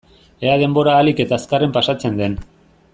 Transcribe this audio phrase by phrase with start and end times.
[0.47, 2.41] Ea denbora ahalik eta azkarren pasatzen den.